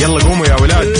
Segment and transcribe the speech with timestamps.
[0.00, 0.96] يلا قوموا يا ولاد.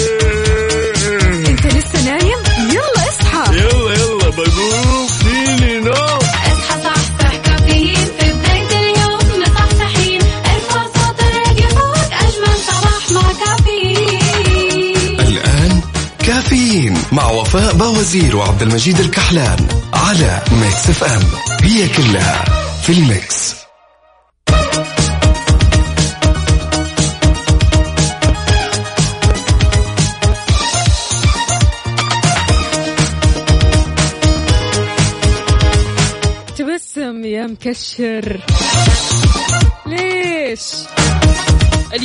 [1.49, 2.39] انت لسه نايم؟
[2.70, 3.57] يلا اصحى.
[3.57, 5.07] يلا يلا بقوم.
[5.07, 8.09] فيني نو اصحى صحصح كافيين.
[8.19, 15.21] في بداية اليوم مصحصحين ارفع صوت الراديو فوق أجمل صباح مع كافيين.
[15.21, 15.80] الآن
[16.26, 21.22] كافيين مع وفاء باوزير وعبد المجيد الكحلان على Mix FM.
[21.62, 22.44] هي كلها
[22.82, 23.39] في ال mix.
[37.70, 38.70] تبسم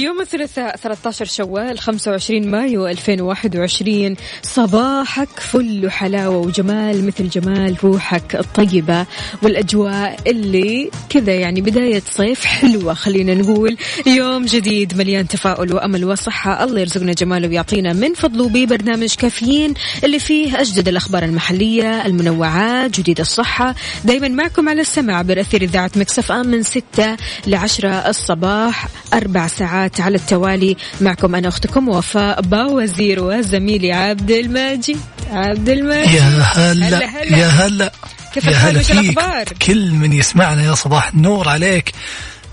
[0.06, 9.06] اليوم الثلاثاء 13 شوال 25 مايو 2021 صباحك فل حلاوة وجمال مثل جمال روحك الطيبة
[9.42, 13.78] والأجواء اللي كذا يعني بداية صيف حلوة خلينا نقول.
[14.06, 16.64] يوم جديد مليان تفاؤل وأمل وصحة.
[16.64, 23.20] الله يرزقنا جماله ويعطينا من فضله ببرنامج كافيين اللي فيه أجدد الأخبار المحلية المنوعات جديد
[23.20, 23.76] الصحة.
[24.04, 27.18] دايما معكم على السمع برأثير إذاعة مكسف آم من 6
[27.48, 35.00] ل 10 الصباح أربع ساعات على التوالي معكم أنا أختكم وفاء باوزير وزميلي عبد المجيد
[35.32, 37.38] عبد المجيد يا هلا هلا هلا.
[37.38, 37.92] يا هلا.
[38.34, 41.92] كيف الحال وش الأخبار؟ كل من يسمعنا يا صباح النور عليك.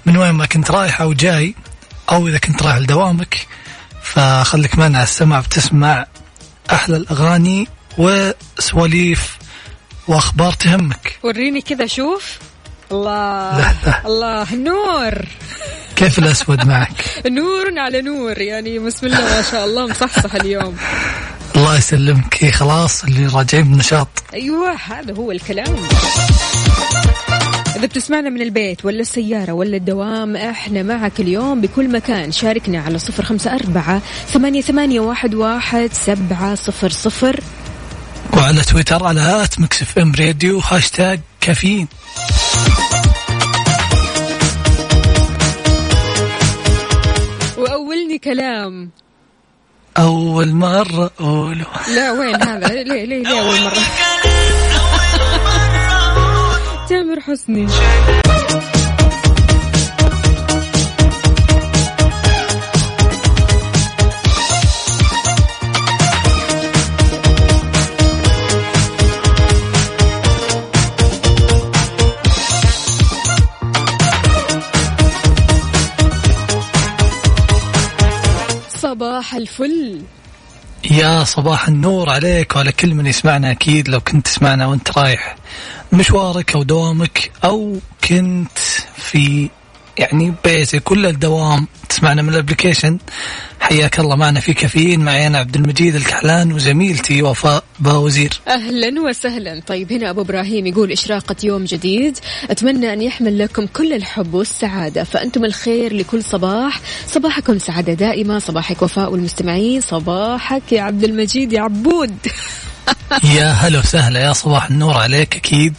[0.07, 1.55] من وين ما كنت رايح أو جاي
[2.13, 3.47] أو إذا كنت رايح لدوامك
[4.03, 6.07] فخليك معنا على السمع بتسمع
[6.73, 9.39] أحلى الأغاني وسواليف
[10.09, 11.19] وأخبار تهمك.
[11.23, 12.39] وريني كذا شوف.
[12.93, 13.59] الله.
[13.59, 13.95] لا لا.
[14.07, 14.55] الله.
[14.55, 15.15] نور.
[15.97, 16.91] كيف الأسود معك؟
[17.27, 20.77] نور على نور يعني بسم الله ما شاء الله مصحصح اليوم.
[21.57, 22.51] الله يسلمك.
[22.51, 25.77] خلاص اللي راجعين بنشاط أيوه هذا هو الكلام.
[27.77, 32.33] إذا بتسمعنا من البيت ولا السيارة ولا الدوام إحنا معك اليوم بكل مكان.
[32.33, 37.41] شاركنا على صفر خمسة أربعة ثمانية, ثمانية واحد, واحد سبعة صفر صفر.
[38.36, 41.89] وعلى تويتر على at Mix FM Radio hashtag كافيين.
[47.58, 48.90] وأولني كلام.
[49.98, 51.67] أول مرة أقوله.
[51.95, 53.83] لا وين هذا؟ ليه ليه ليه أول مرة.
[56.89, 57.67] تامر حسني.
[79.02, 80.02] صباح الفل.
[80.90, 85.36] يا صباح النور عليك وعلى كل من يسمعنا أكيد لو كنت تسمعنا وأنت رايح
[85.92, 88.58] مشوارك أو دوامك أو كنت
[88.96, 89.51] في
[89.98, 91.67] يعني بيتك كل الدوام.
[91.89, 92.98] تسمعنا من ال application.
[93.61, 98.41] حياك الله معنا في كافيين معي أنا عبد المجيد الكحلان وزميلتي وفاء باوزير.
[98.48, 99.61] أهلا وسهلا.
[99.67, 102.19] طيب هنا أبو إبراهيم يقول إشراقة يوم جديد.
[102.51, 105.05] أتمنى أن يحمل لكم كل الحب والسعادة.
[105.05, 106.81] فأنتم الخير لكل صباح.
[107.07, 109.81] صباحكم سعادة دائمة صباحك وفاء والمستمعين.
[109.81, 112.17] صباحك يا عبد المجيد يا عبود.
[113.36, 115.75] يا هلا وسهلا يا صباح النور عليك أكيد.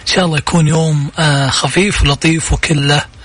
[0.00, 3.17] إن شاء الله يكون يوم آه، خفيف ولطيف وكله.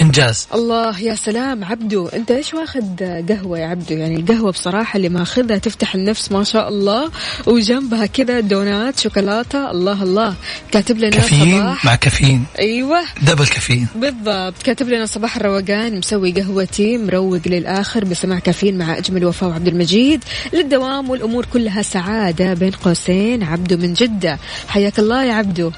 [0.00, 0.48] إنجاز.
[0.54, 1.64] الله يا سلام.
[1.64, 2.82] عبدو أنت إيش واخذ
[3.28, 7.10] قهوة يا عبدو؟ يعني القهوة بصراحة اللي ماخذها تفتح النفس ما شاء الله
[7.46, 9.70] وجنبها كذا دونات شوكولاتة.
[9.70, 10.34] الله الله.
[10.72, 11.84] كاتب لنا كافيين صباح.
[11.84, 12.44] مع كافيين.
[12.58, 13.00] أيوه.
[13.22, 13.86] دبل كافيين.
[13.94, 14.62] بالضبط.
[14.64, 20.24] كاتب لنا صباح الروقان مسوي قهوتي مروق للآخر بسماع كافيين مع أجمل وفاء وعبد المجيد.
[20.52, 23.42] للدوام والأمور كلها سعادة بين قوسين.
[23.42, 24.38] عبدو من جدة.
[24.68, 25.70] حياك الله يا عبدو.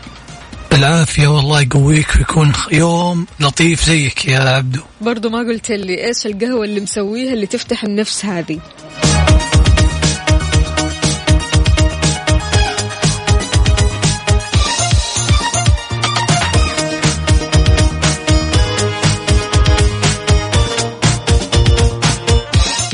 [0.81, 4.81] بالعافية والله يقويك ويكون يوم لطيف زيك يا عبدو.
[5.01, 8.61] برضو ما قلت لي إيش القهوة اللي مسويها اللي تفتح النفس هذه؟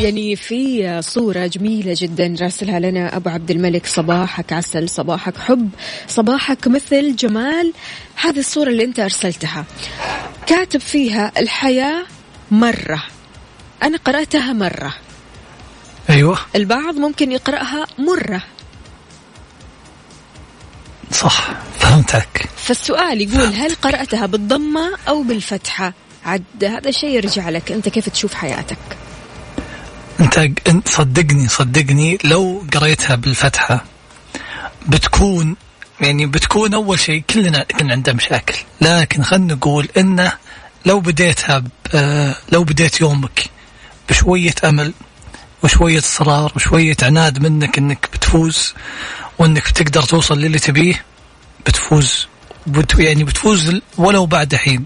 [0.06, 3.86] يعني في صورة جميلة جدا راسلها لنا أبو عبد الملك.
[3.86, 5.70] صباحك عسل صباحك حب
[6.08, 7.72] صباحك مثل جمال.
[8.16, 9.64] هذه الصورة اللي أنت أرسلتها.
[10.46, 12.06] كاتب فيها الحياة
[12.50, 13.02] مرة.
[13.82, 14.94] أنا قرأتها مرة.
[16.10, 16.38] أيوه.
[16.56, 18.42] البعض ممكن يقرأها مرة.
[21.12, 21.48] صح
[21.78, 22.48] فهمتك.
[22.56, 25.92] فالسؤال يقول هل قرأتها بالضمة أو بالفتحة؟
[26.24, 27.72] عد هذا الشيء يرجع لك.
[27.72, 29.05] أنت كيف تشوف حياتك؟
[30.20, 33.84] انت صدقني صدقني لو قريتها بالفتحة
[34.88, 35.56] بتكون
[36.00, 38.54] يعني بتكون أول شيء كلنا كنا عندنا مشاكل.
[38.80, 40.32] لكن خلينا نقول إنه
[40.86, 41.64] لو بديتها
[41.94, 43.44] آه، لو بديت يومك
[44.08, 44.92] بشوية أمل
[45.62, 48.74] وشوية إصرار وشوية عناد منك إنك بتفوز
[49.38, 51.04] وإنك بتقدر توصل للي تبيه
[51.66, 52.26] بتفوز
[52.66, 54.84] بت يعني بتفوز ولو بعد حين.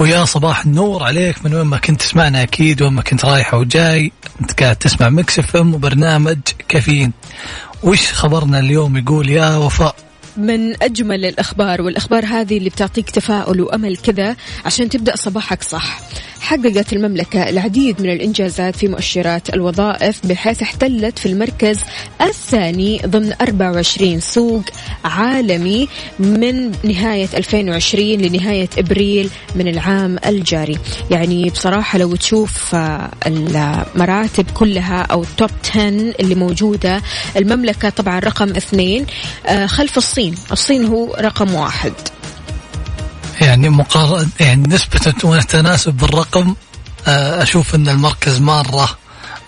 [0.00, 3.64] ويا صباح النور عليك من وين ما كنت تسمعنا أكيد وين ما كنت رايح أو
[3.64, 7.12] جاي أنت قاعد تسمع Mix FM وبرنامج كافيين.
[7.82, 9.96] وش خبرنا اليوم؟ يقول يا وفاء.
[10.36, 16.00] من أجمل الأخبار والأخبار هذه اللي بتعطيك تفاؤل وأمل كذا عشان تبدأ صباحك صح.
[16.40, 21.80] حققت المملكة العديد من الإنجازات في مؤشرات الوظائف بحيث احتلت في المركز
[22.20, 24.62] الثاني ضمن 24 سوق
[25.04, 25.88] عالمي
[26.18, 30.78] من نهاية 2020 لنهاية إبريل من العام الجاري.
[31.10, 35.80] يعني بصراحة لو تشوف آه، المراتب كلها أو التوب 10
[36.20, 37.02] اللي موجودة
[37.36, 39.06] المملكة طبعا رقم اثنين
[39.46, 40.34] آه، خلف الصين.
[40.52, 41.92] الصين هو رقم واحد.
[43.40, 46.54] يعني مقارنة يعني نسبة وتناسب بالرقم
[47.06, 48.98] آه، أشوف إن المركز مرة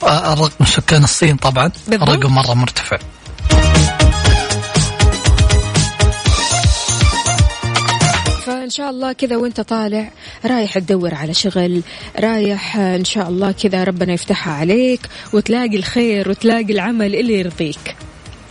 [0.02, 2.08] آه، الرقم سكان الصين طبعا بالضبط.
[2.08, 2.98] رقم مرة مرتفع.
[8.46, 10.10] فإن شاء الله كذا وأنت طالع
[10.44, 11.82] رايح تدور على شغل
[12.20, 15.00] رايح إن شاء الله كذا ربنا يفتحها عليك
[15.32, 17.96] وتلاقي الخير وتلاقي العمل اللي يرضيك.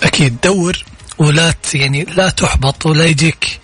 [0.04, 0.38] أكيد.
[0.44, 0.86] دور
[1.18, 3.60] ولا يعني لا تحبط ولا يجيك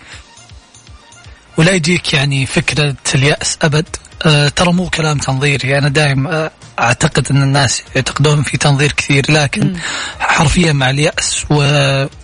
[1.56, 3.86] ولا يجيك يعني فكرة اليأس أبد؟
[4.26, 5.78] أه ترى مو كلام تنظيري.
[5.78, 6.50] أنا دائما أه
[6.80, 9.76] أعتقد أن الناس يعتقدون في تنظير كثير لكن
[10.20, 11.54] حرفيا مع اليأس و...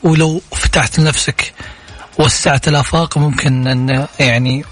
[0.02, 1.52] ولو فتحت لنفسك
[2.19, 4.64] وسعت الآفاق ممكن أن يعني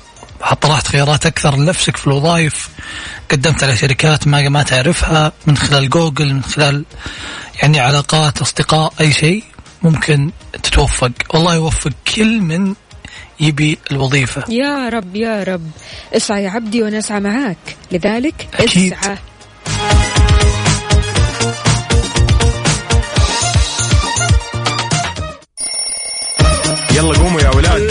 [0.60, 2.68] طرحت خيارات أكثر لنفسك في الوظائف.
[3.30, 6.84] قدمت على شركات ما ما تعرفها من خلال جوجل من خلال
[7.62, 9.44] يعني علاقات أصدقاء أي شيء
[9.82, 10.30] ممكن
[10.62, 11.12] تتوفق.
[11.34, 12.74] والله يوفق كل من
[13.40, 14.44] يبي الوظيفة.
[14.48, 15.70] يا رب يا رب.
[16.16, 17.76] اسعى يا عبدي وأنا اسعى معاك.
[17.92, 18.92] لذلك أكيد.
[18.92, 19.16] اسعى.
[26.96, 27.89] يلا قوموا يا ولاد.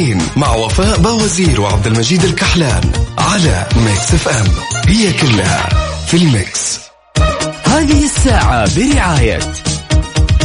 [0.00, 2.80] كافيين مع وفاء باوزير وعبد المجيد الكحلان
[3.18, 4.46] على Mix FM.
[4.86, 5.68] هي كلها
[6.06, 6.80] في ال mix.
[7.64, 9.38] هذه الساعة برعاية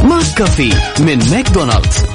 [0.03, 2.14] McCafé من ماكدونالدز.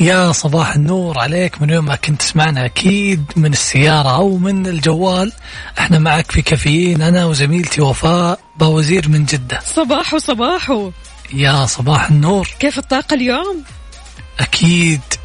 [0.00, 5.32] يا صباح النور عليك من وين ما كنت تسمعنا أكيد من السيارة أو من الجوال
[5.78, 9.60] إحنا معك في كافيين أنا وزميلتي وفاء باوزير من جدة.
[9.64, 10.90] صباحو صباحو.
[11.32, 12.48] يا صباح النور.
[12.58, 13.64] كيف الطاقة اليوم؟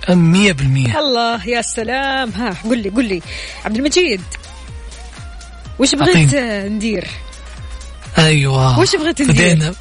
[0.10, 1.00] مية بالمية.
[1.00, 2.32] الله يا سلام.
[2.32, 3.22] ها قل لي قل لي.
[3.66, 4.22] عبد المجيد
[5.80, 6.36] وش بغيت
[6.72, 7.08] ندير؟
[8.18, 8.80] أيوة.
[8.80, 9.74] وش بغيت ندير؟ بدينا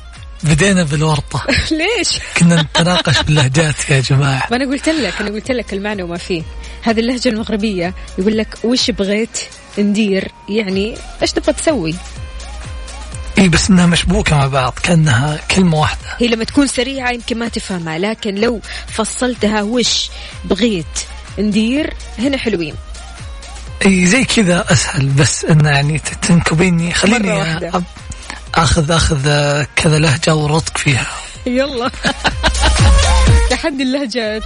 [0.44, 1.42] بدينا بالورطة.
[1.99, 4.46] ليش؟ كنا نتناقش باللهجات يا جماعة.
[4.50, 6.42] ما أنا قلت لك أنا قلت لك المعنى وما فيه.
[6.82, 9.38] هذه اللهجة المغربية يقول لك وش بغيت
[9.78, 11.94] ندير؟ يعني إيش تبغى تسوي؟
[13.38, 16.08] اي بس إنها مشبوكة مع بعض كأنها كلمة واحدة.
[16.18, 20.11] هي لما تكون سريعة يمكن ما تفهمها لكن لو فصلتها وش
[20.44, 20.87] بغيت
[21.38, 22.75] ندير هنا حلوين.
[23.87, 27.70] اي زي كذا أسهل بس إنه يعني تنكبيني خليني مرة واحدة.
[27.70, 28.01] أب-
[28.54, 29.23] اخذ أخذ
[29.76, 31.06] كذا لهجة ورطك فيها.
[31.47, 31.90] يلا.
[33.50, 34.42] تحدي اللهجات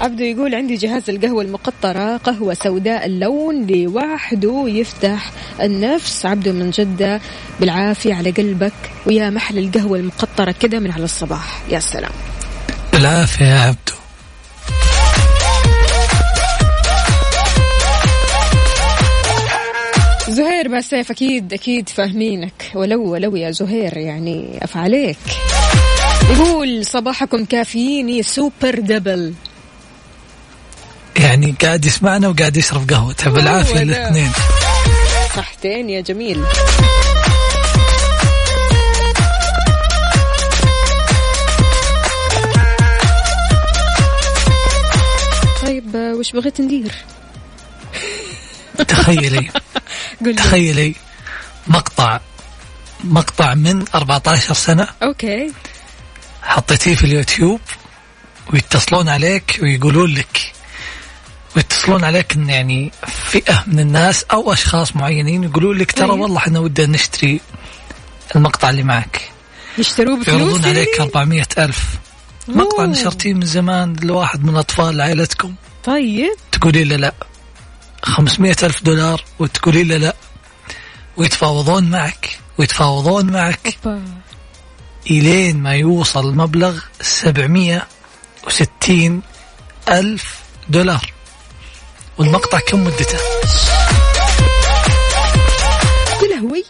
[0.00, 5.32] عبدو يقول عندي جهاز القهوة المقطرة قهوة سوداء اللون لوحده يفتح
[5.62, 6.26] النفس.
[6.26, 7.20] عبدو من جدة
[7.60, 8.72] بالعافية على قلبك.
[9.06, 11.62] ويا محل القهوة المقطرة كذا من على الصباح.
[11.70, 12.12] يا سلام.
[12.92, 13.97] بالعافية يا عبدو.
[20.28, 22.70] زهير بسيف أكيد أكيد فاهمينك.
[22.74, 25.18] ولو ولو يا زهير يعني أفعليك.
[26.30, 29.34] يقول صباحكم كافييني سوبر دبل.
[31.16, 33.82] يعني قاعد يسمعنا وقاعد يشرب قهوته بالعافية ولا.
[33.82, 34.30] الاثنين.
[35.36, 36.44] صحتين يا جميل.
[45.62, 46.94] طيب وش بغيت ندير؟
[48.88, 49.50] تخيلي.
[50.36, 50.94] تخيلي
[51.66, 52.20] مقطع
[53.04, 55.52] مقطع من 14 سنة أوكي.
[56.42, 57.60] حطيتيه في اليوتيوب
[58.52, 60.52] ويتصلون عليك ويقولون لك
[61.56, 66.20] ويتصلون عليك إن يعني فئة من الناس أو أشخاص معينين يقولون لك ترى طيب.
[66.20, 67.40] والله إحنا ودنا نشتري
[68.36, 69.30] المقطع اللي معك.
[69.78, 71.84] يشتروه بفلوس يعرضون يعني؟ عليك 400 ألف.
[72.48, 72.84] مقطع.
[72.84, 75.54] نشرتيه من زمان لواحد من أطفال عائلتكم.
[75.84, 76.36] طيب.
[76.52, 77.14] تقولي له لا.
[78.02, 80.16] 500 ألف دولار وتقولي له لا
[81.16, 84.02] ويتفاوضون معك ويتفاوضون معك أوبا.
[85.10, 89.22] إلين ما يوصل مبلغ 760
[89.88, 90.38] ألف
[90.68, 91.12] دولار
[92.18, 93.18] والمقطع كم مدته؟
[96.22, 96.64] يا لهوي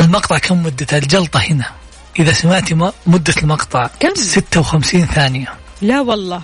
[0.00, 1.70] المقطع كم مدته؟ الجلطة هنا
[2.18, 2.74] إذا سمعتي
[3.06, 6.42] مدة المقطع كم؟ 56 ثانية لا والله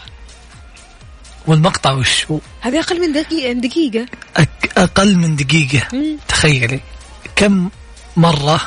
[1.46, 3.52] والمقطع وش هو؟ هذه أقل من دقيقة.
[3.52, 4.06] دقيقه
[4.76, 5.88] أقل من دقيقة.
[5.92, 6.16] مم.
[6.28, 6.80] تخيلي.
[7.36, 7.70] كم
[8.16, 8.60] مرة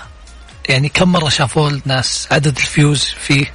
[0.70, 3.54] يعني كم مرة شافوه الناس؟ عدد ال views فيه.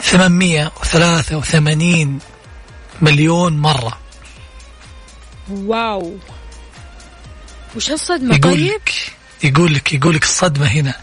[0.00, 2.18] 883
[3.02, 3.98] مليون مرة.
[5.50, 6.16] wow.
[7.76, 8.92] وش هالصدمه يقول طيب؟ لك
[9.44, 10.94] يقول لك يقول لك الصدمة هنا.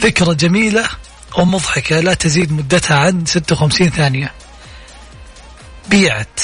[0.00, 0.88] ذكرى جميلة
[1.38, 4.32] ومضحكة لا تزيد مدتها عن 56 ثانية.
[5.90, 6.40] بيعت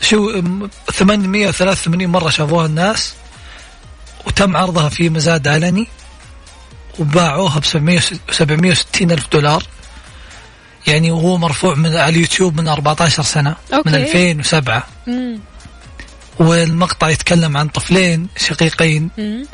[0.00, 3.14] شو م- 883 مرة شافوها الناس
[4.26, 5.86] وتم عرضها في مزاد علني
[6.98, 9.62] وباعوها ب 760 ألف دولار
[10.86, 13.88] يعني وهو مرفوع من على اليوتيوب من 14 سنة أوكي.
[13.88, 15.40] من 2007 مم.
[16.38, 19.46] والمقطع يتكلم عن طفلين شقيقين مم.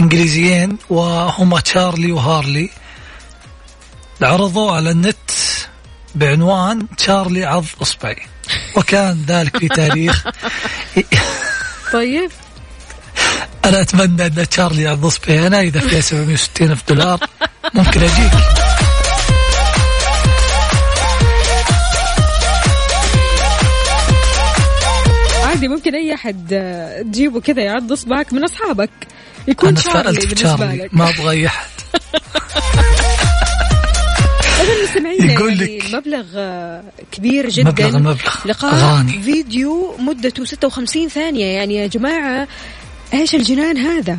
[0.00, 2.70] إنجليزيين وهما تشارلي وهارلي
[4.22, 5.30] عرضوا على النت
[6.14, 8.22] بعنوان تشارلي عض إصبعي
[8.76, 10.24] وكان ذلك في تاريخ.
[11.92, 12.30] طيب.
[13.64, 17.20] أنا أتمنى أن تشارلي اصبعي أنا إذا فيها 760 ألف دولار.
[17.74, 18.32] ممكن اجيك
[25.44, 26.48] عادي ممكن أي أحد
[27.12, 28.90] تجيبه كذا يعض اصبعك من أصحابك.
[29.48, 30.94] يكون شارلي بالنسبة لك.
[30.94, 31.68] ما أبغى أي أحد.
[34.62, 37.70] اذا المستمعين يقول يعني لك- مبلغ آه، كبير جدا.
[37.70, 41.46] مبلغ المبلغ لقاء غاني فيديو مدته 56 ثانية.
[41.46, 42.48] يعني يا جماعة
[43.14, 44.18] إيش الجنان هذا؟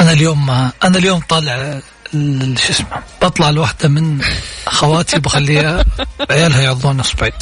[0.00, 0.50] أنا اليوم
[0.84, 1.80] أنا اليوم طالع
[2.14, 2.86] ال- شو اسمه
[3.22, 4.18] بطلع لوحده من
[4.66, 5.84] اخواتي بخليها
[6.30, 7.32] عيالها يعضون أصبعي.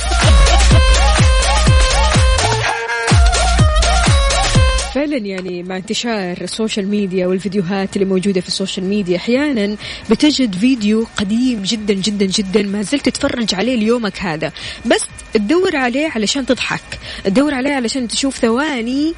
[5.16, 9.76] يعني مع انتشار ال social media والفيديوهات اللي موجودة في ال social media أحيانا
[10.10, 14.52] بتجد فيديو قديم جدا جدا جدا ما زلت تتفرج عليه ليومك هذا.
[14.86, 15.00] بس
[15.32, 16.98] تدور عليه علشان تضحك.
[17.24, 19.14] تدور عليه علشان تشوف ثواني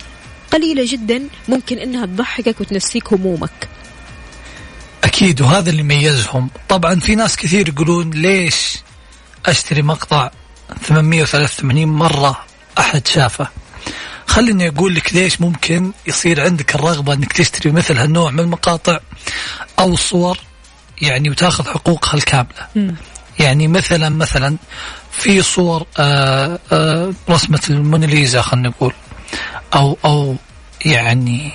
[0.51, 3.69] قليلة جدا ممكن إنها تضحكك وتنسيك همومك.
[5.05, 6.51] أكيد وهذا اللي يميزهم.
[6.69, 8.77] طبعا في ناس كثير يقولون ليش
[9.47, 10.31] أشتري مقطع
[10.83, 12.39] 883 مرة
[12.79, 13.49] أحد شافه؟
[14.29, 18.99] خليني أقول لك ليش ممكن يصير عندك الرغبة إنك تشتري مثل هالنوع من المقاطع
[19.79, 20.39] أو الصور
[21.03, 22.69] يعني وتاخذ حقوقها الكاملة.
[23.39, 24.57] يعني مثلا مثلا
[25.13, 28.93] في صور آه آه رسمة الموناليزا خلينا نقول.
[29.75, 30.37] أو أو
[30.85, 31.53] يعني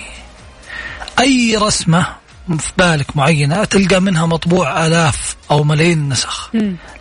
[1.20, 2.06] أي رسمة
[2.58, 6.50] في بالك معينة تلقى منها مطبوع آلاف أو ملايين نسخ.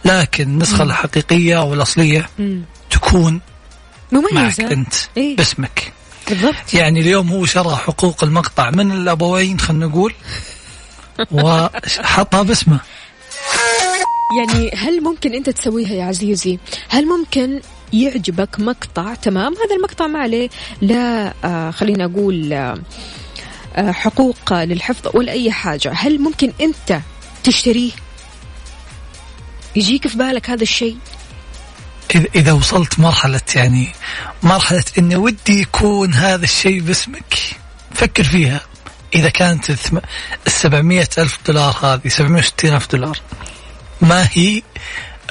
[0.05, 2.29] لكن النسخة الحقيقية أو الأصلية
[2.89, 3.41] تكون
[4.20, 5.93] معك مميزة أنت إيه؟ باسمك.
[6.29, 6.74] بالضبط.
[6.74, 10.13] يعني اليوم هو شرى حقوق المقطع من الأبوين خلينا نقول.
[11.32, 12.79] وحطها باسمه.
[14.39, 17.62] يعني هل ممكن أنت تسويها يا عزيزي؟ هل ممكن
[17.93, 20.50] يعجبك مقطع؟ تمام هذا المقطع ما عليه.
[20.82, 22.77] لا آه خلينا أقول آه
[23.75, 25.91] آه حقوق للحفظ ولا أي حاجة.
[25.96, 27.00] هل ممكن أنت
[27.43, 27.91] تشتريه؟
[29.75, 30.98] يجيك في بالك هذا الشيء؟
[32.15, 33.88] إذا- إذا وصلت مرحلة يعني
[34.43, 37.38] مرحلة إن ودي يكون هذا الشيء باسمك.
[37.93, 38.62] فكر فيها.
[39.15, 39.72] إذا كانت
[40.48, 43.17] السبعمية ألف دولار هذه سبعمية وستين ألف دولار
[44.01, 44.62] ما هي؟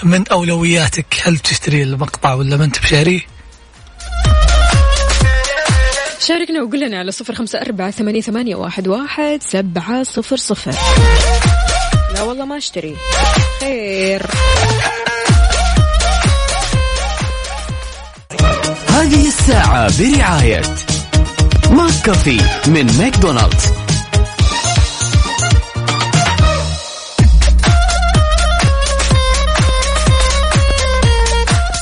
[0.03, 3.21] من أولوياتك؟ هل تشتري المقطع ولا ما أنت بشاريه؟
[6.21, 10.75] شاركنا وقول لنا على صفر خمسة أربعة ثمانية, ثمانية واحد, واحد سبعة صفر صفر.
[12.15, 12.97] لا والله ما أشتري.
[13.61, 14.27] خير.
[19.43, 20.63] الساعة برعاية
[21.71, 23.73] McCafé من ماكدونالدز.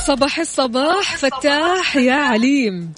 [0.07, 2.93] صباح الصباح فتاح يا عليم.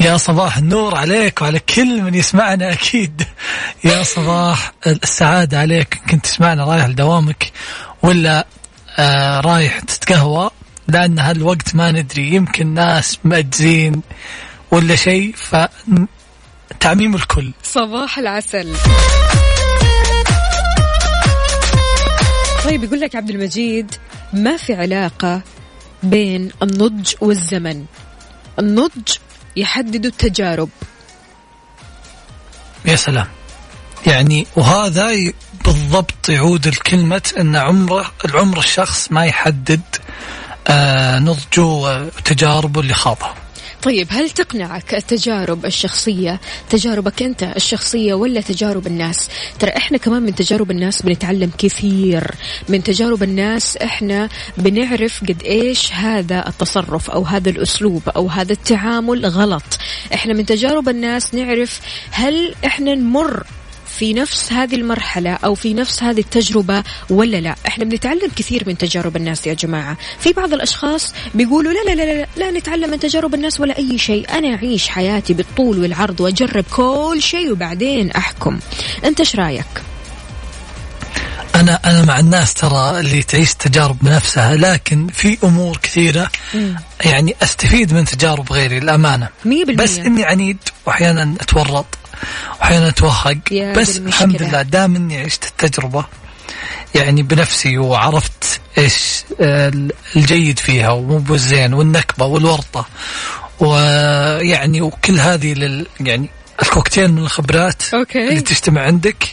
[0.00, 3.22] يا صباح النور عليك وعلى كل من يسمعنا أكيد.
[3.84, 7.52] يا صباح السعادة عليك كنت تسمعنا رايح لدوامك
[8.02, 8.46] ولا
[8.98, 10.50] آه رايح تتقهوى؟
[10.88, 14.02] لأن هالوقت ما ندري يمكن ناس مأجزين
[14.70, 17.52] ولا شيء فتعميم الكل.
[17.62, 18.76] صباح العسل.
[22.64, 23.94] طيب يقول لك عبد المجيد
[24.32, 25.42] ما في علاقة
[26.02, 27.84] بين النضج والزمن؟
[28.58, 29.12] النضج
[29.56, 30.68] يحدد التجارب.
[32.84, 33.26] يا سلام.
[34.06, 35.32] يعني وهذا
[35.64, 39.80] بالضبط يعود الكلمة أن عمره العمر الشخص ما يحدد
[40.70, 43.34] نضجه وتجاربه اللي خاضها.
[43.82, 46.40] طيب هل تقنعك التجارب الشخصية
[46.70, 49.28] تجاربك أنت الشخصية ولا تجارب الناس؟
[49.58, 52.30] ترى إحنا كمان من تجارب الناس بنتعلم كثير.
[52.68, 54.28] من تجارب الناس إحنا
[54.58, 59.78] بنعرف قد إيش هذا التصرف أو هذا الأسلوب أو هذا التعامل غلط.
[60.14, 63.44] إحنا من تجارب الناس نعرف هل إحنا نمر
[64.02, 68.78] في نفس هذه المرحلة أو في نفس هذه التجربة ولا لا؟ إحنا بنتعلم كثير من
[68.78, 69.96] تجارب الناس يا جماعة.
[70.18, 73.98] في بعض الأشخاص بيقولوا لا لا لا لا, لا نتعلم من تجارب الناس ولا أي
[73.98, 74.38] شيء.
[74.38, 78.58] أنا أعيش حياتي بالطول والعرض وأجرب كل شيء وبعدين أحكم.
[79.04, 79.82] أنت إيش رأيك؟
[81.54, 86.30] أنا أنا مع الناس ترى اللي تعيش تجارب بنفسها لكن في أمور كثيرة
[87.04, 89.84] يعني أستفيد من تجارب غيري الأمانة مية بالمية.
[89.84, 92.01] بس إني عنيد وأحيانا أتورط.
[92.60, 93.96] وأحيانا أتوهق يا بس.
[93.98, 96.04] الحمد لله دام إني عشت التجربة
[96.94, 99.72] يعني بنفسي وعرفت إيش آه،
[100.16, 102.86] الجيد فيها ومو بالزين والنكبة والورطة
[103.60, 106.28] ويعني وكل هذه لل يعني
[106.62, 108.28] الكوكتيل من الخبرات أوكي.
[108.28, 109.24] اللي تجتمع عندك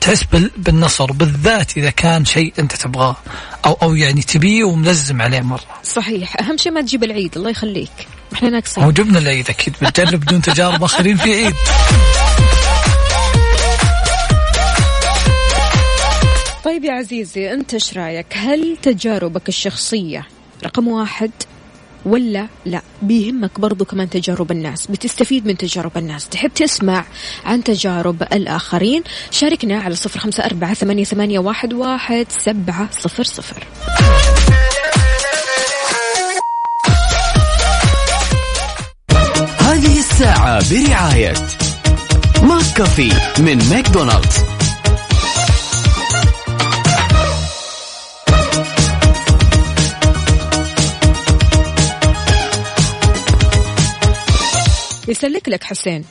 [0.00, 3.16] تحس بال- بالنصر بالذات إذا كان شيء أنت تبغاه
[3.64, 7.90] أو أو يعني تبيه وملزم عليه مرة صحيح أهم شيء ما تجيب العيد الله يخليك
[8.36, 11.54] إحنا هو ناقصين جبنا العيد أكيد بتجرب بدون تجارب آخرين في عيد.
[16.64, 20.26] طيب يا عزيزي أنت إيش رأيك؟ هل تجاربك الشخصية
[20.64, 21.30] رقم واحد
[22.06, 26.28] ولا لا؟ بيهمك برضو كمان تجارب الناس بتستفيد من تجارب الناس.
[26.28, 27.04] تحب تسمع
[27.44, 33.66] عن تجارب الآخرين؟ شاركنا على صفر خمسة أربعة ثمانية, ثمانية واحد, واحد سبعة صفر صفر.
[40.16, 41.34] الساعة برعاية
[42.42, 44.36] McCafé من ماكدونالدز.
[55.08, 56.04] يسلك لك حسين.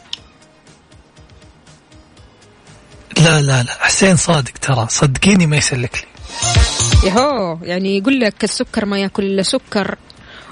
[3.18, 6.08] لا لا لا حسين صادق ترى صدقيني ما يسلك
[7.04, 7.10] لي.
[7.10, 9.98] يهو يعني يقول لك السكر ما ياكل إلا سكر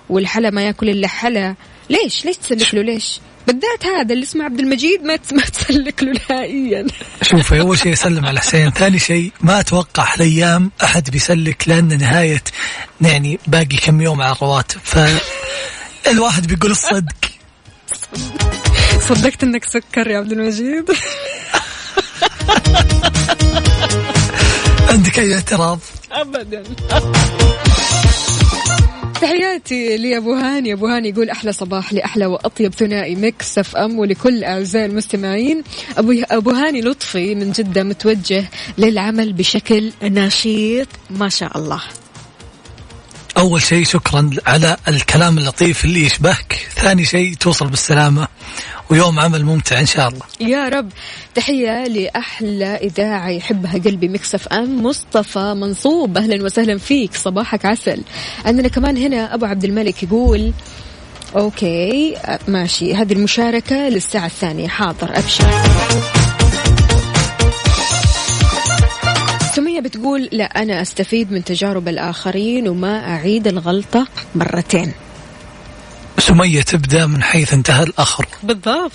[0.09, 1.55] والحلا ما ياكل إلا حلا.
[1.89, 6.13] ليش؟ ليش تسلك له؟ ليش؟ بالذات هذا اللي اسمه عبد المجيد ما ما تسلك له
[6.29, 6.87] نهائيا.
[7.21, 8.71] شوف أول شيء اسلم على حسين.
[8.71, 12.43] ثاني شيء ما أتوقع هالايام أحد بيسلك لأن نهاية
[13.01, 17.15] يعني باقي كم يوم على الرواتب فالواحد بيقول الصدق.
[19.09, 20.91] صدقت إنك سكر يا عبد المجيد.
[24.89, 25.79] عندك أي اعتراض؟
[26.11, 26.63] ابدا.
[29.23, 33.15] تحياتي لابو هاني ابو هاني يقول أحلى صباح لأحلى وأطيب ثنائي.
[33.15, 35.63] Mix FM ولكل أعزائي المستمعين.
[35.97, 38.45] ابو ابو هاني لطفي من جدة متوجه
[38.77, 40.87] للعمل بشكل نشيط.
[41.09, 41.81] ما شاء الله.
[43.43, 46.67] أول شيء شكرا على الكلام اللطيف اللي يشبهك.
[46.75, 48.27] ثاني شيء توصل بالسلامة
[48.89, 50.21] ويوم عمل ممتع إن شاء الله.
[50.39, 50.89] يا رب.
[51.35, 56.17] تحية لأحلى إذاعة يحبها قلبي Mix FM مصطفى منصوب.
[56.17, 57.15] أهلا وسهلا فيك.
[57.15, 58.01] صباحك عسل.
[58.45, 60.53] عندنا كمان هنا أبو عبد الملك يقول
[61.35, 62.95] okay أه، ماشي.
[62.95, 64.67] هذه المشاركة للساعة الثانية.
[64.67, 66.22] حاضر أبشر.
[69.55, 74.93] سمية بتقول لا أنا أستفيد من تجارب الآخرين وما أعيد الغلطة مرتين.
[76.19, 78.25] سمية تبدأ من حيث انتهى الآخر.
[78.43, 78.91] بالضبط.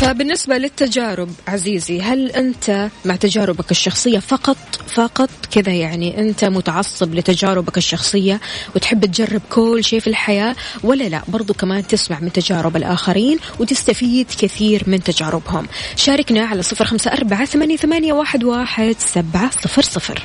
[0.00, 4.56] فبالنسبة للتجارب عزيزي هل أنت مع تجاربك الشخصية فقط
[4.88, 8.40] فقط؟ كذا يعني أنت متعصب لتجاربك الشخصية
[8.74, 14.26] وتحب تجرب كل شيء في الحياة ولا لا؟ برضو كمان تسمع من تجارب الآخرين وتستفيد
[14.38, 15.66] كثير من تجاربهم.
[15.96, 20.22] شاركنا على صفر خمسة أربعة ثمانية, واحد سبعة صفر صفر.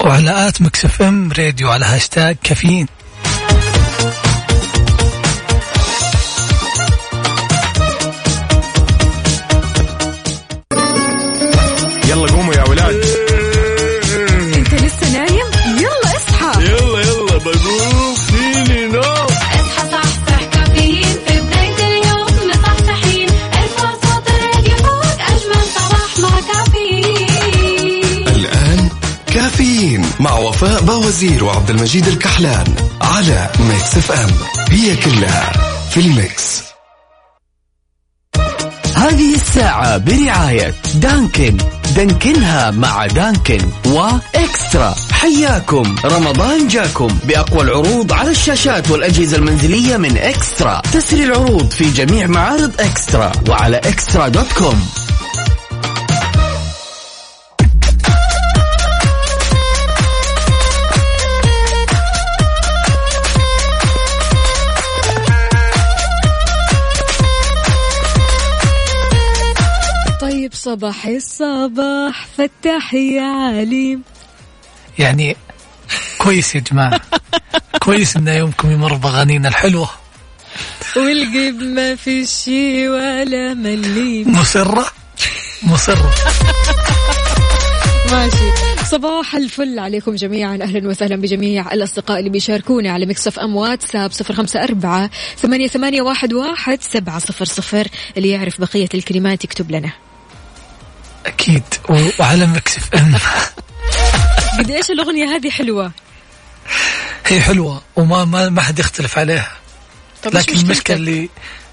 [0.00, 2.86] وعلى at Mix FM Radio على هاشتاج كافيين.
[30.30, 34.30] وفاء باوزير وعبد المجيد الكحلان على Mix FM
[34.70, 35.52] هي كلها
[35.90, 36.62] في ال Mix.
[38.96, 41.56] هذه الساعة برعاية Dunkin.
[41.96, 44.94] دانكنها مع Dunkin و eXtra.
[45.12, 45.96] حياكم.
[46.04, 47.18] رمضان جاكم.
[47.24, 50.82] بأقوى العروض على الشاشات والأجهزة المنزلية من eXtra.
[50.92, 54.88] تسري العروض في جميع معارض eXtra وعلى eXtra dot com.
[70.42, 74.02] طيب صباحي الصباح فتح يا عليم
[74.98, 75.36] يعني
[76.18, 77.00] كويس يا جماعة.
[77.84, 79.90] كويس إن يومكم يمر بأغانينا الحلوة.
[80.96, 84.86] والقلب ما في شي ولا مليم مصرة؟
[85.62, 86.14] مصرة.
[88.12, 88.74] ماشي.
[88.90, 90.58] صباح الفل عليكم جميعا.
[90.62, 96.02] أهلا وسهلا بجميع الأصدقاء اللي بيشاركونا على مكسف إم واتساب صفر خمسة أربعة ثمانية, ثمانية
[96.02, 97.88] واحد, واحد سبعة صفر صفر.
[98.16, 99.92] اللي يعرف بقية الكلمات يكتب لنا.
[101.26, 101.62] أكيد.
[101.88, 103.14] و- وعلى مكسف أم
[104.58, 105.92] قد إيش الأغنية هذه حلوة؟
[107.26, 109.50] هي حلوة وما ما ما حد يختلف عليها.
[110.32, 111.28] لكن؟ المشكلة اللي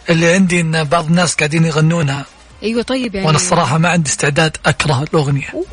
[0.09, 2.25] اللي عندي إن بعض الناس قاعدين يغنونها.
[2.63, 3.27] أيوه طيب يعني.
[3.27, 5.63] وأنا الصراحة ما عندي استعداد أكره الأغنية.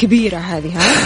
[0.00, 0.96] كبيرة هذه ها؟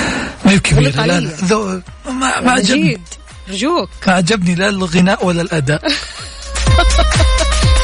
[0.45, 1.31] ما هي كبيرة غلط لا لا.
[1.45, 3.01] ذو ما ما عجبني.
[3.49, 3.89] رجوك.
[4.07, 5.83] ما عجبني لا الغناء ولا الأداء.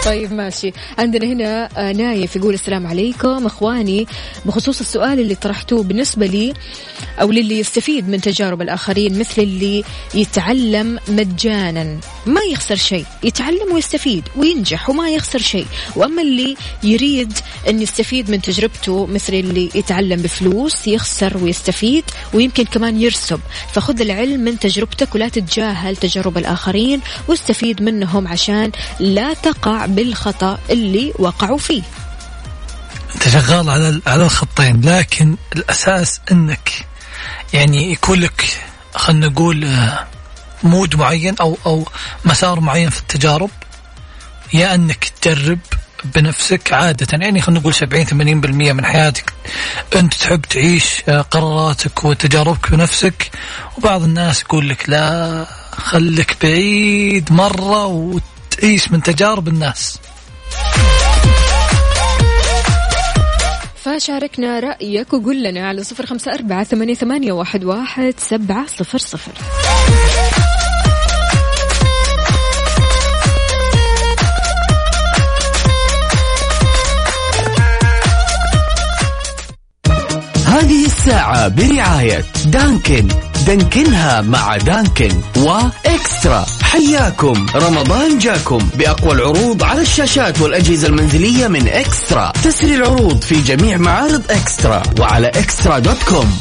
[0.05, 0.73] طيب ماشي.
[0.99, 3.47] عندنا هنا آه، نايف يقول السلام عليكم.
[3.47, 4.07] إخواني
[4.45, 6.55] بخصوص السؤال اللي طرحتوه بالنسبة لي
[7.21, 9.85] أو للي يستفيد من تجارب الآخرين مثل اللي
[10.15, 13.05] يتعلم مجانا ما يخسر شيء.
[13.25, 15.67] يتعلم ويستفيد وينجح وما يخسر شيء.
[15.97, 17.33] وأما اللي يريد
[17.69, 23.41] أن يستفيد من تجربته مثل اللي يتعلم بفلوس يخسر ويستفيد ويمكن كمان يرسب.
[23.73, 31.13] فخذ العلم من تجربتك ولا تتجاهل تجارب الآخرين واستفيد منهم عشان لا تقع بالخطأ اللي
[31.19, 31.83] وقعوا فيه.
[33.15, 36.87] أنت شغال على على الخطين لكن الأساس إنك
[37.53, 38.59] يعني يكون لك
[38.95, 40.07] خلينا نقول آه،
[40.63, 41.87] مود معين أو أو
[42.25, 43.51] مسار معين في التجارب.
[44.55, 45.59] يا إنك تجرب
[46.05, 48.13] بنفسك عادة يعني خلينا نقول 70 80%
[48.73, 49.33] من حياتك
[49.97, 53.31] أنت تحب تعيش آه، قراراتك وتجاربك بنفسك.
[53.79, 57.87] وبعض الناس يقول لك لا خليك بعيد مرة
[58.53, 59.99] وتعيش من تجارب الناس.
[63.75, 69.33] فشاركنا رأيك وقول لنا على صفر خمسة أربعة ثمانية, ثمانية واحد, واحد سبعة صفر صفر.
[80.47, 83.30] هذه الساعة برعاية دانكن.
[83.47, 86.47] دانكنها مع دانكن وإكسترا.
[86.63, 87.47] حياكم.
[87.55, 92.33] رمضان جاكم بأقوى العروض على الشاشات والأجهزة المنزلية من إكسترا.
[92.45, 96.41] تسري العروض في جميع معارض إكسترا وعلى إكسترا دوت كوم.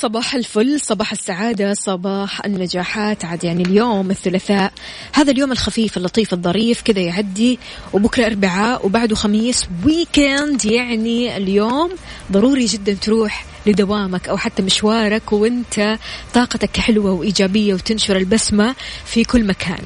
[0.00, 4.72] صباح الفل صباح السعادة صباح النجاحات عاد يعني اليوم الثلاثاء.
[5.12, 7.58] هذا اليوم الخفيف اللطيف الظريف كذا يعدي
[7.92, 11.90] وبكرة أربعاء وبعده خميس ويكند يعني اليوم
[12.32, 15.98] ضروري جدا تروح لدوامك أو حتى مشوارك وأنت
[16.34, 18.74] طاقتك حلوة وإيجابية وتنشر البسمة
[19.06, 19.82] في كل مكان.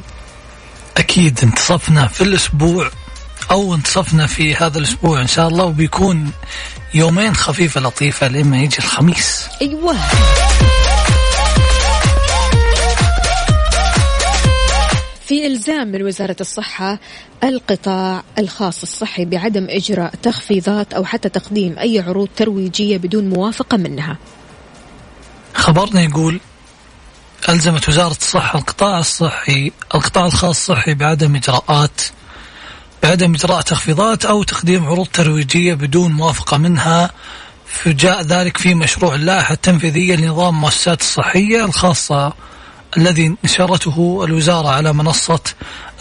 [0.96, 2.90] أكيد انتصفنا في الأسبوع
[3.50, 6.30] أو انتصفنا في هذا الأسبوع إن شاء الله وبيكون
[6.94, 9.46] يومين خفيفة لطيفة لما يجي الخميس.
[9.62, 9.96] أيوة.
[15.26, 16.98] في إلزام من وزارة الصحة
[17.44, 24.18] القطاع الخاص الصحي بعدم إجراء تخفيضات أو حتى تقديم أي عروض ترويجية بدون موافقة منها.
[25.54, 26.40] خبرنا يقول
[27.48, 32.00] ألزمت وزارة الصحة القطاع الصحي القطاع الخاص الصحي بعدم إجراءات
[33.04, 37.10] بعدم إجراء تخفيضات أو تقديم عروض ترويجية بدون موافقة منها
[37.66, 42.32] فجاء ذلك في مشروع اللائحة التنفيذية لنظام المؤسسات الصحية الخاصة
[42.96, 45.40] الذي نشرته الوزارة على منصة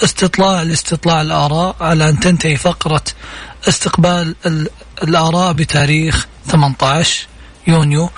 [0.04, 3.04] استطلاع لاستطلاع الآراء على أن تنتهي فقرة
[3.68, 4.70] استقبال ال-
[5.04, 7.28] الآراء بتاريخ 18
[7.68, 8.10] يونيو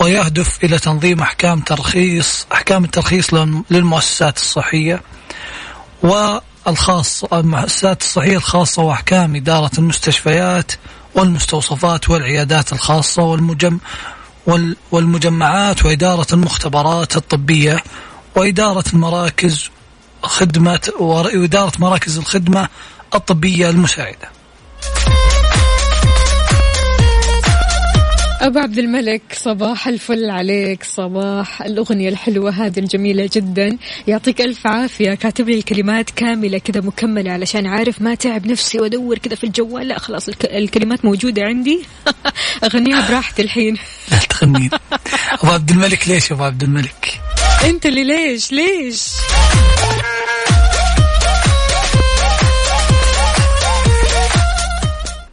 [0.00, 5.02] ويهدف إلى تنظيم أحكام ترخيص أحكام الترخيص للم- للمؤسسات الصحية
[6.66, 10.72] والخاصة المؤسسات الصحية الخاصة وأحكام إدارة المستشفيات
[11.14, 13.78] والمستوصفات والعيادات الخاصة والمجم
[14.46, 17.82] وال- والمجمعات وإدارة المختبرات الطبية
[18.36, 19.70] وإدارة المراكز
[20.22, 22.68] خدمة وإدارة مراكز الخدمة
[23.14, 24.28] الطبية المساعدة.
[28.40, 33.78] أبو عبد الملك صباح الفل عليك صباح الأغنية الحلوة هذه الجميلة جدا.
[34.06, 39.18] يعطيك ألف عافية كاتب لي الكلمات كاملة كذا مكملة علشان عارف ما تعب نفسي وأدور
[39.18, 39.88] كذا في الجوال.
[39.88, 41.82] لا خلاص الك- الكلمات موجودة عندي.
[42.64, 43.76] أغنيها براحتي الحين.
[44.12, 44.70] لا تغنين
[45.42, 47.20] أبو عبد الملك ليش أبو عبد الملك؟
[47.64, 49.02] أنت اللي ليش؟ ليش؟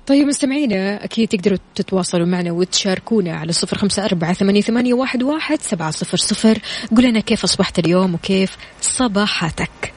[0.07, 5.91] طيب مستمعينا أكيد تقدروا تتواصلوا معنا وتشاركونا على صفر خمسة أربعة ثمانية, واحد, واحد سبعة
[5.91, 6.59] صفر صفر.
[6.95, 9.93] قول لنا كيف أصبحت اليوم وكيف صباحتك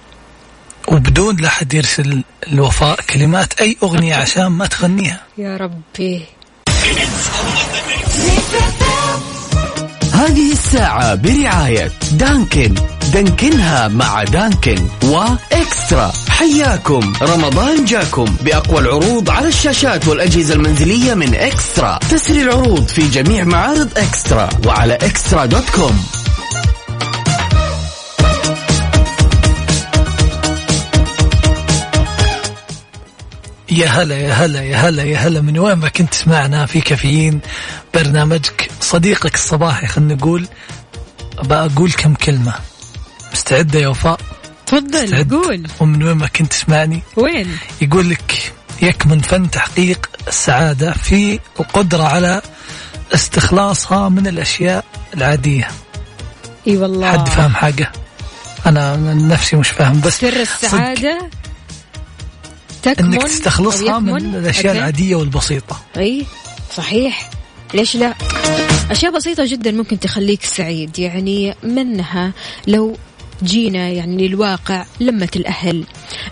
[0.88, 5.20] وبدون لا حد يرسل الوفاء كلمات أي أغنية عشان ما تغنيها.
[5.38, 6.22] يا ربي.
[10.16, 12.74] هذه الساعة برعاية دانكن.
[13.12, 16.12] دانكنها مع دانكن وإكسترا.
[16.28, 17.12] حياكم.
[17.22, 21.98] رمضان جاكم بأقوى العروض على الشاشات والأجهزة المنزلية من إكسترا.
[22.10, 26.04] تسري العروض في جميع معارض إكسترا وعلى إكسترا دوت كوم.
[33.70, 35.40] يا هلا يا هلا يا هلا يا هلا.
[35.40, 37.40] من وين ما كنت تسمعنا في كافيين.
[37.96, 40.46] برنامجك صديقك الصباحي خلينا نقول
[41.42, 42.54] بقول كم كلمة.
[43.32, 44.20] مستعدة يا وفاء؟
[44.66, 45.66] تفضل قول.
[45.80, 52.42] ومن وين ما كنت تسمعني؟ وين؟ يقول لك يكمن فن تحقيق السعادة في القدرة على
[53.14, 55.68] استخلاصها من الأشياء العادية.
[56.68, 57.12] إي والله.
[57.12, 57.92] حد فاهم حاجة؟
[58.66, 61.30] أنا من نفسي مش فاهم بس سر السعادة
[62.82, 64.34] تكمن انك تستخلصها من.
[64.34, 64.78] الأشياء okay.
[64.78, 65.80] العادية والبسيطة.
[65.96, 66.26] إي
[66.76, 67.30] صحيح.
[67.74, 68.14] ليش لا؟
[68.90, 70.98] أشياء بسيطة جدا ممكن تخليك سعيد.
[70.98, 72.32] يعني منها
[72.66, 72.96] لو
[73.44, 75.84] جينا يعني للواقع لمة الأهل.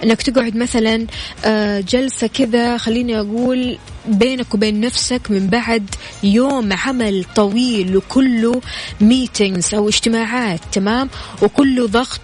[0.04, 1.06] أنك تقعد مثلا
[1.44, 5.90] آه، جلسة كذا خليني أقول بينك وبين نفسك من بعد
[6.22, 8.60] يوم عمل طويل وكله
[9.00, 11.10] meetings أو اجتماعات تمام؟
[11.42, 12.20] وكله ضغط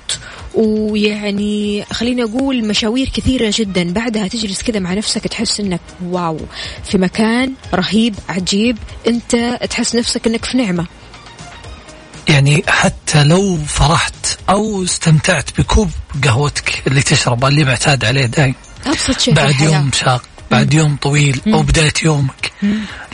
[0.54, 3.92] ويعني خليني أقول مشاوير كثيرة جدا.
[3.92, 6.38] بعدها تجلس كذا مع نفسك تحس أنك واو
[6.84, 8.78] في مكان رهيب عجيب.
[9.06, 10.86] أنت تحس نفسك أنك في نعمة.
[12.28, 15.90] يعني حتى لو فرحت أو استمتعت بكوب
[16.24, 18.54] قهوتك اللي تشربه اللي معتاد عليه دايم.
[18.86, 19.60] أبسط شيء بعد.
[19.60, 20.22] يوم شاق.
[20.50, 22.52] بعد يوم طويل أو بداية يومك.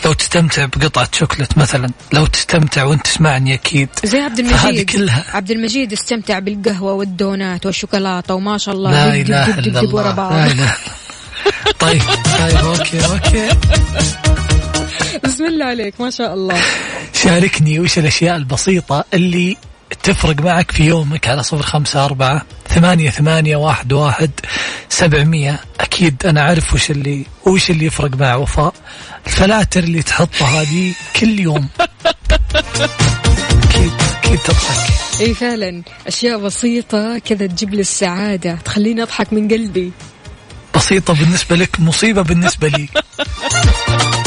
[0.05, 3.89] لو تستمتع بقطعة شوكلت مثلا لو تستمتع وأنت تسمعني أكيد.
[4.05, 4.91] زي عبد المجيد.
[4.91, 5.25] كلها.
[5.33, 9.23] عبد المجيد استمتع بالقهوة والدونات والشوكولاتة وما شاء الله.
[9.23, 10.47] لا دب ورا الله.
[10.47, 10.77] لا إله.
[11.79, 12.03] طيب
[12.39, 13.49] طيب okay okay.
[15.25, 16.61] بسم الله عليك ما شاء الله.
[17.13, 19.57] شاركني وش الأشياء البسيطة اللي
[20.03, 24.31] تفرق معك في يومك على صفر خمسة أربعة ثمانية ثمانية واحد واحد
[24.89, 25.61] سبعمية.
[25.81, 28.75] أكيد أنا أعرف وش اللي وش اللي يفرق مع وفاء.
[29.27, 31.69] الفلاتر اللي تحطها دي كل يوم.
[33.65, 34.93] أكيد أكيد تضحك.
[35.21, 35.83] إي فعلا.
[36.07, 39.93] أشياء بسيطة كذا تجيب لي السعادة تخليني أضحك من قلبي.
[40.75, 42.89] بسيطة بالنسبة لك مصيبة بالنسبة لي.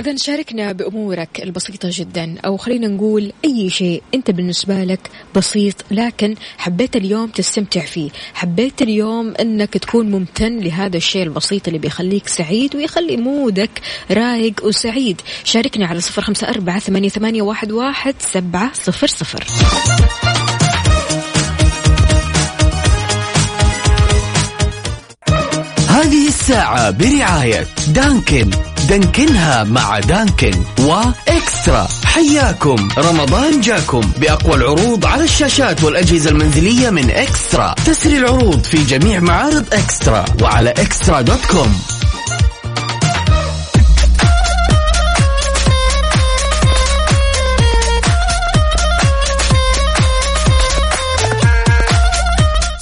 [0.00, 6.34] إذا شاركنا بأمورك البسيطة جدا أو خلينا نقول أي شيء أنت بالنسبة لك بسيط لكن
[6.58, 8.10] حبيت اليوم تستمتع فيه.
[8.34, 13.70] حبيت اليوم أنك تكون ممتن لهذا الشيء البسيط اللي بيخليك سعيد ويخلي مودك
[14.10, 15.20] رايق وسعيد.
[15.44, 19.44] شاركنا على صفر خمسة أربعة ثمانية, واحد سبعة صفر صفر.
[25.88, 28.50] هذه الساعة برعاية دانكن.
[28.90, 31.88] دانكنها مع دانكن وإكسترا.
[32.04, 32.88] حياكم.
[32.98, 37.74] رمضان جاكم بأقوى العروض على الشاشات والأجهزة المنزلية من إكسترا.
[37.86, 41.80] تسري العروض في جميع معارض إكسترا وعلى إكسترا دوت كوم.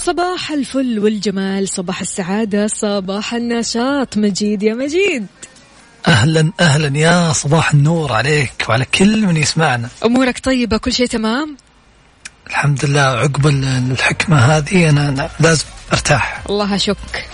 [0.07, 4.17] صباح الفل والجمال صباح السعادة صباح النشاط.
[4.17, 5.27] مجيد يا مجيد.
[6.09, 9.89] أهلا أهلا يا صباح النور عليك وعلى كل من يسمعنا.
[10.05, 11.57] أمورك طيبة كل شيء تمام؟
[12.51, 16.43] الحمد لله عقب الحكمة هذه أنا, أنا لازم أرتاح.
[16.51, 16.97] الله أشك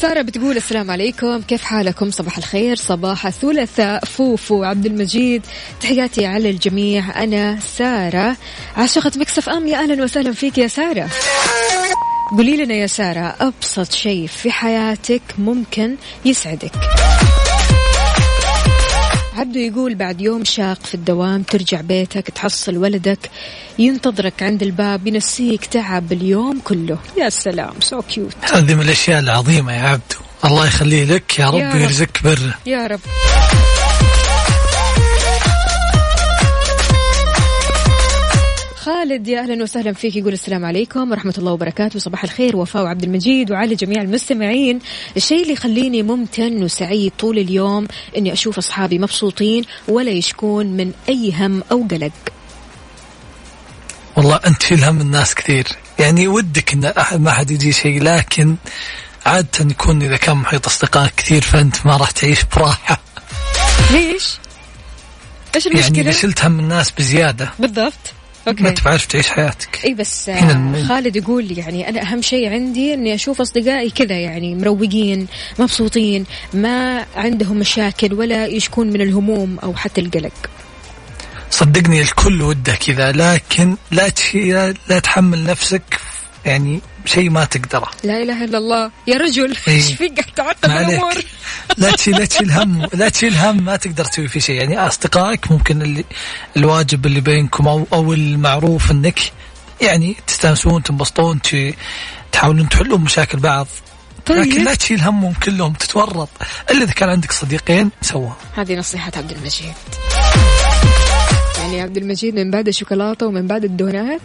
[0.00, 5.42] سارة بتقول السلام عليكم كيف حالكم؟ صباح الخير صباح الثلاثاء فوفو عبد المجيد.
[5.80, 8.36] تحياتي على الجميع أنا سارة.
[8.76, 11.08] عاشقة Mix FM يا أهلا وسهلا فيك يا سارة.
[12.30, 16.72] قولي لنا يا سارة أبسط شيء في حياتك ممكن يسعدك.
[19.36, 23.30] عبدو يقول بعد يوم شاق في الدوام ترجع بيتك تحصل ولدك
[23.78, 26.98] ينتظرك عند الباب ينسيك تعب اليوم كله.
[27.18, 30.16] يا سلام so cute هذه من الأشياء العظيمة يا عبدو.
[30.44, 31.74] الله يخليه لك يا رب يا رب.
[31.74, 33.00] ويرزقك بره يا رب.
[39.04, 41.98] خالد يا أهلا وسهلا فيك يقول السلام عليكم ورحمة الله وبركاته.
[41.98, 44.78] صباح الخير وفاء وعبد المجيد وعلى جميع المستمعين.
[45.16, 51.32] الشيء اللي يخليني ممتن وسعيد طول اليوم إني أشوف أصحابي مبسوطين ولا يشكون من أي
[51.32, 52.12] هم أو قلق.
[54.16, 55.66] والله أنت تشيل هم الناس كثير.
[55.98, 58.56] يعني ودك إن احد ما حد يجي شيء لكن
[59.26, 63.00] عادة يكون إذا كان محيط اصدقائك كثير فأنت ما راح تعيش براحة.
[63.90, 64.38] ليش؟
[65.54, 67.50] إيش يعني المشكلة؟ اذا شلت هم الناس بزيادة.
[67.58, 68.14] بالضبط.
[68.46, 68.82] ما أوكي.
[68.82, 69.84] تعرف تعيش حياتك.
[69.84, 74.54] اي بس هنا خالد يقول يعني أنا أهم شيء عندي إني أشوف أصدقائي كذا يعني
[74.54, 75.26] مروقين
[75.58, 80.50] مبسوطين ما عندهم مشاكل ولا يشكون من الهموم أو حتى القلق.
[81.50, 84.12] صدقني الكل وده كذا لكن لا
[84.88, 86.00] لا تحمل نفسك
[86.44, 87.90] يعني شيء ما تقدره.
[88.04, 88.90] لا إله إلا الله.
[89.06, 89.74] يا رجل إيه.
[89.74, 91.14] إيش فيك؟ قاعد تعقد الأمور
[91.76, 94.56] لا تشيل لا تشيل هم لا تشيل هم ما تقدر تسوي فيه شيء.
[94.56, 96.04] يعني أصدقائك ممكن اللي
[96.56, 99.18] الواجب اللي بينكم أو أو المعروف إنك
[99.80, 101.40] يعني تستانسون تنبسطون
[102.32, 103.66] تحاولون تحلون مشاكل بعض.
[104.30, 106.28] لكن طيب لا تشيل همهم كلهم تتورط.
[106.70, 108.30] إلا إذا كان عندك صديقين سوا.
[108.56, 109.72] هذه نصيحة عبد المجيد.
[111.58, 114.20] يعني عبد المجيد من بعد الشوكولاتة ومن بعد الدونات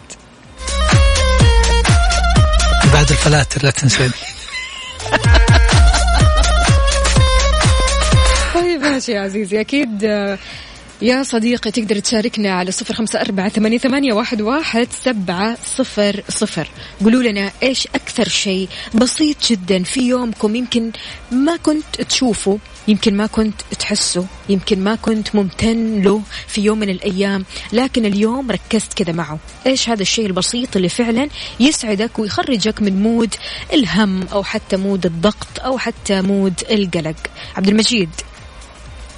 [2.92, 4.10] بعد الفلاتر لا تنسين
[8.54, 9.60] طيب ماشي يا عزيزي.
[9.60, 10.38] أكيد آه،
[11.02, 16.68] يا صديقي تقدر تشاركنا على صفر خمسة أربعة ثمانية, ثمانية واحد, واحد سبعة صفر صفر.
[17.04, 20.90] قولوا لنا إيش أكثر شيء بسيط جدا في يومكم يمكن
[21.30, 26.90] ما كنت تشوفه؟ يمكن ما كنت تحسه يمكن ما كنت ممتن له في يوم من
[26.90, 29.38] الأيام لكن اليوم ركزت كذا معه.
[29.66, 31.28] إيش هذا الشيء البسيط اللي فعلا
[31.60, 33.34] يسعدك ويخرجك من mood
[33.72, 37.16] الهم أو حتى mood الضغط أو حتى mood القلق؟
[37.56, 38.10] عبد المجيد.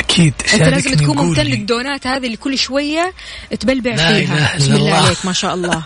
[0.00, 1.42] أكيد أنت لازم تكون ممتن.
[1.42, 3.14] للدونات هذه اللي كل شوية
[3.60, 4.36] تبلبع لا فيها.
[4.36, 4.94] إله بسم الله.
[4.94, 5.84] عليك ما شاء الله.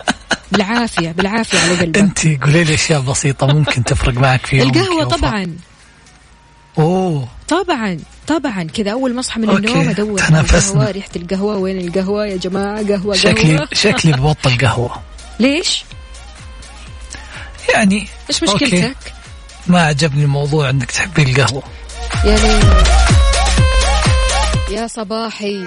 [0.51, 1.97] بالعافية بالعافية على قلبك.
[1.97, 5.03] أنت قولي لي أشياء بسيطة ممكن تفرق معك في القهوة.
[5.03, 5.57] طبعا.
[6.77, 7.36] أوه.
[7.47, 10.71] طبعا طبعا كذا أول ما أصحى من okay، النوم أدور على تنافسنا.
[10.73, 13.67] القهوة ريحة القهوة وين القهوة يا جماعة؟ قهوة شكلي قهوة.
[13.73, 15.01] شكلي ببطل قهوة.
[15.39, 15.85] ليش؟
[17.73, 18.65] يعني إيش okay.
[18.65, 19.13] مشكلتك
[19.67, 21.63] ما عجبني الموضوع إنك تحبين القهوة.
[22.25, 22.59] يعني
[24.71, 25.65] يا صباحي.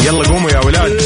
[0.00, 1.02] يلا قوموا يا ولاد.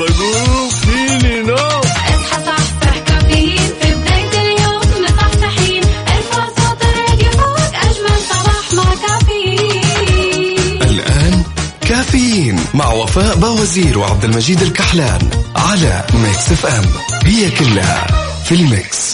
[0.00, 8.18] بقوم فيني نوم اصحى صحصح كافيين في بداية اليوم مصحصحين ارفع صوت الراديو فوق أجمل
[8.30, 11.42] صباح مع كافيين الآن
[11.88, 16.84] كافيين مع وفاء باوزير وعبد المجيد الكحلان على Mix FM.
[17.24, 18.06] هي كلها
[18.44, 19.05] في ال mix.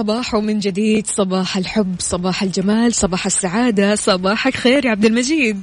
[0.00, 5.62] صباح وصباح من جديد صباح الحب صباح الجمال صباح السعادة صباحك خير يا عبد المجيد.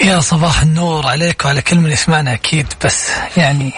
[0.00, 3.72] يا صباح النور عليك وعلى كل من يسمعنا أكيد بس يعني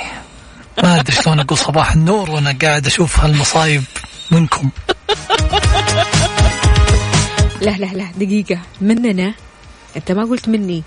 [0.82, 3.82] ما أدري شلون أقول صباح النور وأنا قاعد أشوف هالمصايب
[4.30, 4.70] منكم.
[7.60, 8.58] لا لا لا دقيقة.
[8.80, 9.34] مننا؟
[9.96, 10.82] أنت ما قلت مني.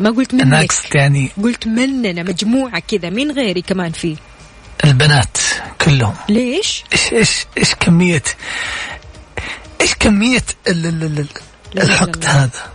[0.00, 0.70] ما قلت منك.
[0.70, 4.16] اقصد يعني قلت مننا مجموعة كذا مين غيري كمان فيه
[4.84, 5.36] البنات
[5.80, 6.14] كلهم.
[6.28, 8.22] ليش؟ إيش إيش إيش كمية
[9.80, 11.26] إيش كمية ال ال ال
[11.74, 12.24] لا، الحقد.
[12.24, 12.72] هذا؟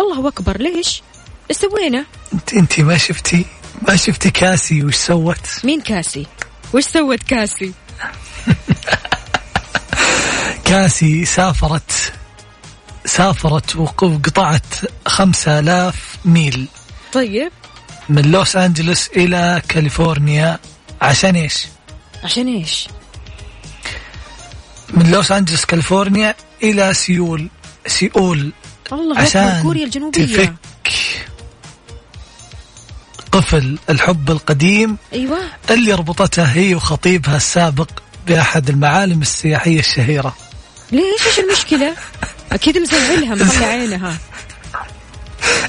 [0.00, 1.02] الله أكبر ليش؟
[1.50, 3.44] إيش سوينا؟ أنت أنت ما شفتي
[3.88, 6.26] ما شفتي كاسي؟ وش سوت؟ مين كاسي؟
[6.74, 7.72] وش سوت كاسي؟
[10.64, 12.12] كاسي سافرت
[13.06, 14.74] سافرت وق- وقطعت
[15.06, 16.66] خمسة آلاف ميل.
[17.12, 17.52] طيب.
[18.08, 20.58] من لوس أنجلوس إلى كاليفورنيا.
[21.02, 21.66] عشان إيش؟
[22.24, 22.88] عشان إيش؟
[24.90, 27.48] من لوس أنجلوس كاليفورنيا إلى سيول.
[27.86, 28.52] سيول.
[28.92, 30.24] الله عشان كوريا الجنوبية.
[30.26, 30.54] تفك
[33.32, 35.38] قفل الحب القديم أيوه.
[35.70, 37.88] اللي ربطتها هي وخطيبها السابق
[38.26, 40.36] بأحد المعالم السياحية الشهيرة.
[40.92, 41.96] ليش؟ إيش المشكلة؟
[42.52, 44.18] أكيد مزعلها مطلع عينها.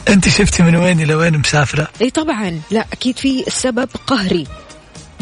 [0.08, 2.62] أنت شفتي من وين إلى وين مسافرة؟ إي طبعا.
[2.72, 4.48] لا أكيد في سبب قهري.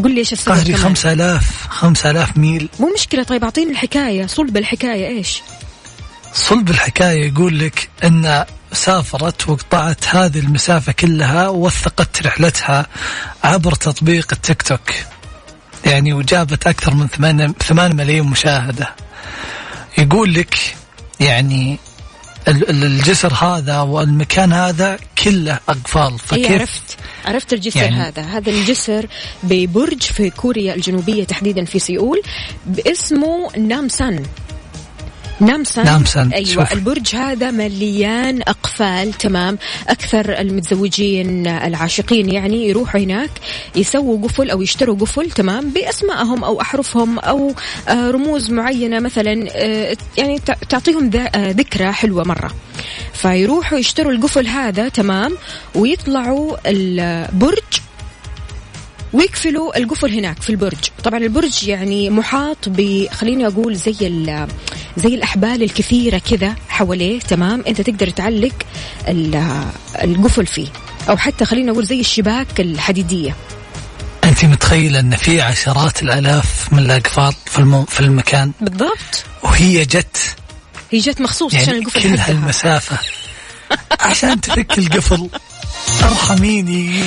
[0.04, 0.84] قل لي إيش السبب قهري كمان.
[0.84, 2.70] خمسة آلاف خمسة آلاف ميل.
[2.80, 5.42] مو مشكلة طيب أعطيني الحكاية صلب الحكاية إيش؟
[6.34, 12.88] صلب الحكاية يقول لك أن سافرت وقطعت هذه المسافة كلها ووثقت رحلتها
[13.44, 14.92] عبر تطبيق التيك توك.
[15.86, 18.96] يعني وجابت أكثر من 8 8 ملايين مشاهدة.
[19.98, 20.76] يقول لك
[21.20, 21.80] يعني
[22.50, 26.12] الجسر هذا والمكان هذا كله أقفال.
[26.12, 26.98] إي فكيف؟ عرفت.
[27.26, 28.22] عرفت الجسر يعني- هذا.
[28.22, 29.06] هذا الجسر
[29.44, 32.22] ببرج في كوريا الجنوبية تحديدا في سيول
[32.66, 34.24] باسمه نامسان.
[35.42, 36.74] نامسان نامسان، أيوه شوف.
[36.74, 39.58] البرج هذا مليان أقفال تمام.
[39.88, 43.30] أكثر المتزوجين العاشقين يعني يروحوا هناك
[43.76, 47.54] يسووا قفل أو يشتروا قفل تمام بأسمائهم أو أحرفهم أو
[47.90, 52.52] آه، رموز معينة مثلا آه، يعني تع- تعطيهم آه، ذكرى حلوة مرة.
[53.14, 55.38] فيروحوا يشتروا القفل هذا تمام
[55.76, 57.64] ويطلعوا البرج
[59.14, 60.78] ويقفلوا القفل هناك في البرج.
[61.04, 64.48] طبعا البرج يعني محاط ب خليني أقول زي ال-
[64.98, 67.20] زي الأحبال الكثيرة كذا حواليه.
[67.20, 68.54] تمام؟ أنت تقدر تعلق
[69.08, 69.64] ال-
[70.04, 70.68] القفل فيه.
[71.10, 73.36] أو حتى خليني أقول زي الشباك الحديدية.
[74.24, 77.86] أنت متخيلة أن في عشرات الآلاف من الأقفال في, الم...
[77.86, 79.24] في المكان؟ بالضبط.
[79.44, 80.36] وهي جت
[80.92, 82.30] هي جت مخصوص عشان يعني القفل كل حقها.
[82.32, 82.98] هالمسافة
[84.00, 85.30] عشان تفك القفل.
[86.04, 87.04] أرحميني.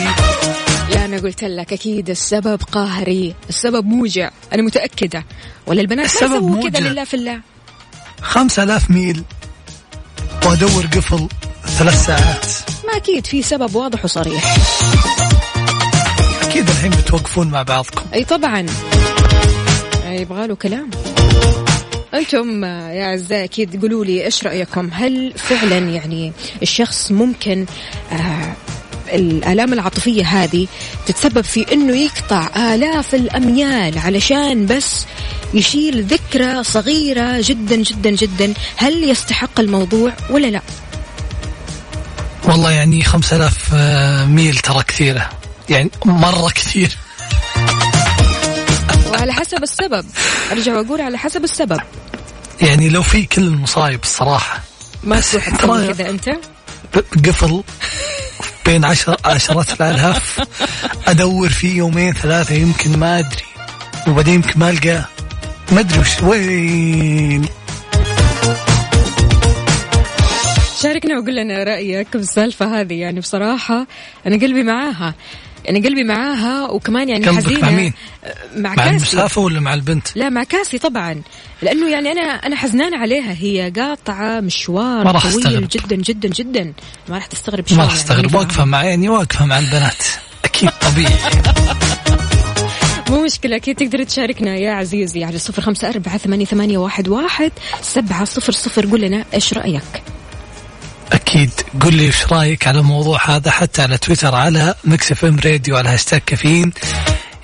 [0.94, 5.24] لا أنا قلت لك أكيد السبب قهري السبب موجع أنا متأكدة.
[5.66, 6.92] ولا البنات السبب يسووا كذا موجع.
[6.92, 7.40] لله في الله.
[8.22, 9.22] خمسة آلاف ميل
[10.46, 11.28] وأدور قفل
[11.66, 12.46] ثلاث ساعات.
[12.86, 14.56] ما أكيد في سبب واضح وصريح.
[16.42, 18.04] أكيد الحين بتوقفون مع بعضكم.
[18.14, 18.66] أي طبعا.
[20.06, 20.90] يبغى له كلام.
[22.14, 26.32] أنتم يا أعزائي أكيد قولوا لي إيش رأيكم؟ هل فعلا يعني
[26.62, 27.66] الشخص ممكن
[28.12, 28.52] آه
[29.12, 30.66] الآلام العاطفية هذه
[31.06, 35.06] تتسبب في أنه يقطع آلاف الأميال علشان بس
[35.54, 38.54] يشيل ذكرى صغيرة جدا جدا جدا.
[38.76, 40.60] هل يستحق الموضوع ولا لا؟
[42.44, 43.74] والله يعني خمسة آلاف
[44.28, 45.30] ميل ترى كثيرة.
[45.68, 46.96] يعني مرة كثير.
[49.10, 50.06] وعلى حسب السبب.
[50.52, 51.80] أرجع وأقول على حسب السبب.
[52.60, 54.60] يعني لو في كل المصايب الصراحة.
[55.04, 56.30] ما تروح تسوي كذا أنت؟
[57.26, 57.62] قفل.
[58.66, 60.40] بين عشر عشرات الآلاف
[61.06, 63.44] أدور فيه يومين ثلاثة يمكن ما أدري.
[64.08, 65.04] وبعدين يمكن ما ألقاه
[65.72, 67.46] ما أدري وش وين.
[70.82, 73.86] شاركنا وقول لنا رأيك بالسالفة هذه يعني بصراحة
[74.26, 75.14] أنا قلبي معاها.
[75.64, 77.60] يعني قلبي معاها وكمان يعني حزينة.
[77.60, 77.92] مع مين؟
[78.56, 78.90] مع مع كاسي.
[78.90, 81.22] المسافة ولا مع البنت؟ لا مع كاسي طبعا.
[81.62, 83.32] لأنه يعني أنا أنا حزنانة عليها.
[83.32, 85.68] هي قاطعة مشوار ما راح طويل.
[85.68, 86.72] جدا جدا جدا.
[87.08, 88.02] ما راح تستغرب شيء ما راح يعني.
[88.02, 88.26] أستغرب.
[88.30, 88.38] فاهمة.
[88.38, 90.02] واقفة مع يعني واقفة مع البنات.
[90.44, 91.12] أكيد طبيعي.
[93.10, 97.52] مو مشكلة أكيد تقدر تشاركنا يا عزيزي على صفر خمسة أربعة ثمانية, ثمانية واحد, واحد
[97.82, 98.86] سبعة صفر صفر.
[98.86, 100.02] قول لنا إيش رأيك؟
[101.32, 105.76] أكيد قل لي إيش رأيك على الموضوع هذا حتى على تويتر على Mix FM Radio
[105.76, 106.72] على هاشتاج كافيين.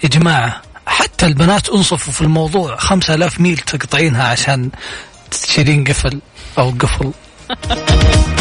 [0.05, 2.77] يا جماعة حتى البنات انصفوا في الموضوع.
[2.77, 4.71] خمسة آلاف ميل تقطعينها عشان
[5.31, 6.21] تشيلين قفل
[6.59, 7.13] أو قفل.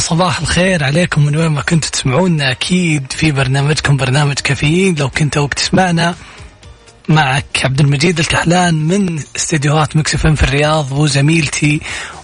[0.00, 2.50] صباح الخير عليكم من وين ما كنتوا تسمعونا.
[2.50, 4.94] أكيد في برنامجكم برنامج كافيين.
[4.94, 6.14] لو كنت توك تسمعنا
[7.08, 11.80] معك عبد المجيد الكحلان من استديوهات Mix FM في الرياض وزميلتي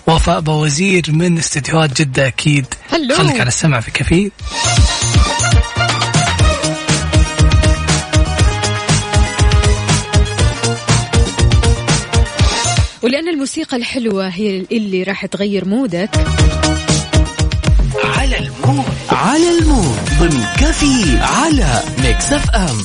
[0.07, 2.27] وفاء باوزير من استديوهات جدة.
[2.27, 3.17] أكيد هلو.
[3.17, 4.31] خليك على السمع في كافيين.
[13.03, 16.11] ولأن الموسيقى الحلوة هي اللي راح تغير mood ك.
[18.07, 18.85] على ال mood.
[19.11, 19.99] على ال mood.
[20.21, 22.77] ضمن كافيين على Mix FM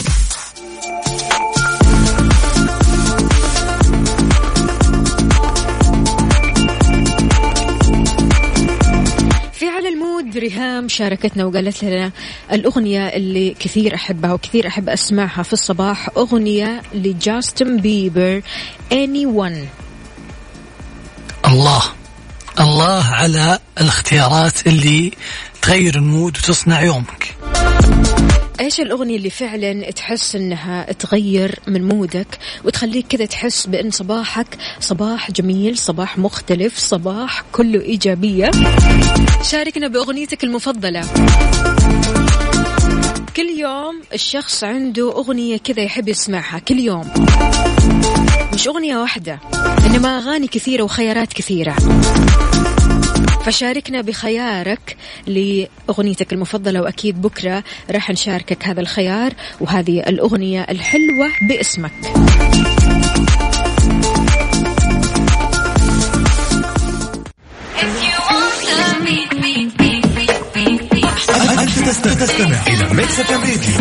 [9.54, 12.12] في على ال mood ال mood ريهام شاركتنا وقالت لنا
[12.52, 16.10] الأغنية اللي كثير أحبها وكثير أحب أسمعها في الصباح.
[16.18, 18.42] أغنية لجاستن بيبر
[18.92, 19.68] Anyone.
[21.48, 21.82] الله.
[22.60, 25.12] الله على الاختيارات اللي
[25.62, 27.36] تغير المود وتصنع يومك.
[28.60, 35.32] إيش الأغنية اللي فعلا تحس إنها تغير من مودك وتخليك كذا تحس بأن صباحك صباح
[35.32, 38.52] جميل صباح مختلف صباح كله إيجابية؟
[39.44, 41.02] شاركنا بأغنيتك المفضلة.
[43.36, 47.12] كل يوم الشخص عنده أغنية كذا يحب يسمعها كل يوم.
[48.54, 49.40] مش أغنية واحدة
[49.86, 51.76] إنما أغاني كثيرة وخيارات كثيرة.
[53.46, 54.98] فشاركنا بخيارك
[55.28, 61.92] لأغنيتك المفضلة وأكيد بكرة راح نشاركك هذا الخيار وهذه الأغنية الحلوة باسمك.
[72.20, 73.72] تستمع إلى Mix FM Radio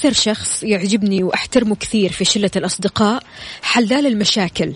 [0.00, 3.22] أكثر شخص يعجبني وأحترمه كثير في شلة الأصدقاء
[3.62, 4.72] حلال المشاكل.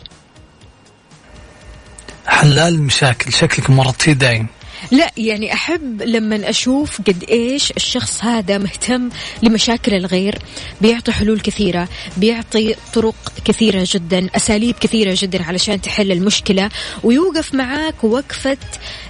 [2.27, 4.47] حلال المشاكل شكلك مرت فيه دايم
[4.91, 9.09] لا يعني أحب لما أشوف قد إيش الشخص هذا مهتم
[9.43, 10.39] لمشاكل الغير
[10.81, 16.69] بيعطي حلول كثيرة بيعطي طرق كثيرة جدا أساليب كثيرة جدا علشان تحل المشكلة
[17.03, 18.59] ويوقف معاك وقفة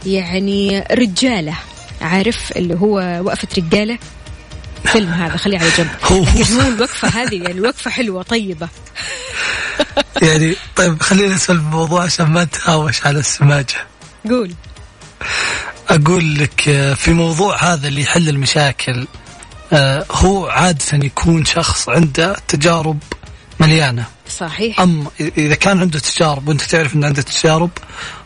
[0.06, 1.54] يعني رجالة
[2.00, 3.98] عارف اللي هو وقفة رجالة؟
[4.84, 5.88] فيلم هذا خليه على جنب.
[6.04, 6.26] هو-
[6.68, 8.68] الوقفة هذه يعني وقفة حلوة طيبة.
[10.22, 13.74] يعني طيب خلينا نسأل الموضوع عشان ما نتهاوش على السماجة.
[14.30, 14.54] قول.
[15.90, 19.06] أقول لك آه، في موضوع هذا اللي يحل المشاكل
[19.72, 22.98] آه، هو عادة يكون شخص عنده تجارب
[23.60, 24.04] مليانة.
[24.38, 24.80] صحيح.
[24.80, 27.70] أما إذا كان عنده تجارب وأنت تعرف أنه عنده تجارب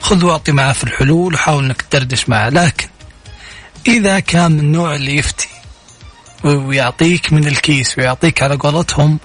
[0.01, 2.49] خذ واعطي معه في الحلول وحاول أنك تدردش معه.
[2.49, 2.89] لكن
[3.89, 5.49] إذا كان من النوع اللي يفتي
[6.45, 9.19] ويعطيك من الكيس ويعطيك على قولتهم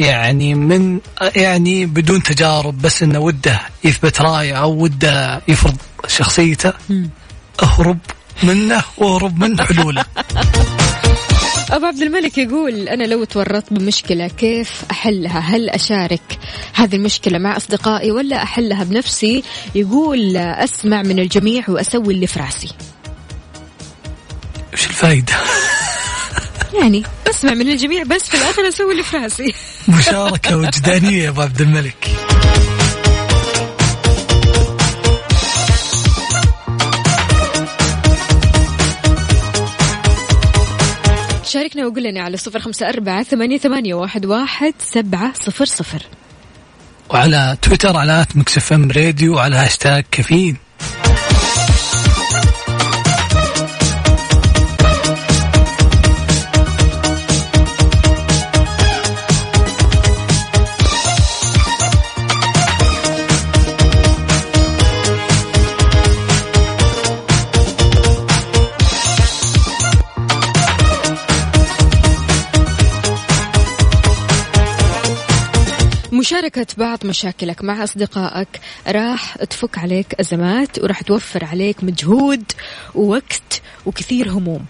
[0.00, 1.00] يعني من
[1.36, 5.76] يعني بدون تجارب بس إنه وده يثبت رأيه أو وده يفرض
[6.06, 6.72] شخصيته
[7.62, 7.98] اهرب
[8.42, 10.04] منه واهرب من حلوله.
[11.72, 16.38] أبو عبد الملك يقول أنا لو تورطت بمشكلة كيف أحلها؟ هل أشارك
[16.74, 19.42] هذه المشكلة مع أصدقائي ولا أحلها بنفسي؟
[19.74, 22.68] يقول أسمع من الجميع وأسوي اللي في رأسي.
[24.72, 25.34] وش الفائده؟
[26.74, 29.54] يعني أسمع من الجميع بس في الآخر أسوي اللي في راسي.
[29.98, 32.08] مشاركة وجدانية يا أبو عبد الملك.
[41.44, 46.06] شاركنا وقول لنا على صفر خمسة أربعة ثمانية, ثمانية واحد, واحد سبعة صفر صفر.
[47.10, 50.56] وعلى تويتر على مكسف إم راديو وعلى هاشتاج كافيين.
[76.32, 78.48] مشاركة بعض مشاكلك مع أصدقائك
[78.86, 82.52] راح تفك عليك أزمات وراح توفر عليك مجهود
[82.94, 84.64] ووقت وكثير هموم.